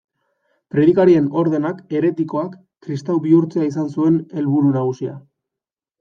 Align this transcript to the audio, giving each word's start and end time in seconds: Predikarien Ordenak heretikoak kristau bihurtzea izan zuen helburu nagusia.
Predikarien 0.75 1.25
Ordenak 1.41 1.83
heretikoak 1.99 2.55
kristau 2.87 3.15
bihurtzea 3.25 3.67
izan 3.67 3.91
zuen 3.97 4.17
helburu 4.41 4.73
nagusia. 4.79 5.13